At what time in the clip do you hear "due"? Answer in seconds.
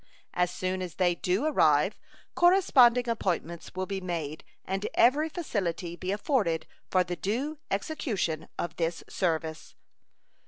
7.15-7.59